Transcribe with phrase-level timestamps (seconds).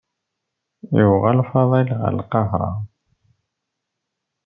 [0.97, 2.71] Yuɣal Faḍil ɣer Lqahiṛa.